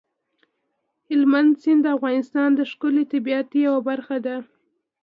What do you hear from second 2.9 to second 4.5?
طبیعت یوه برخه ده.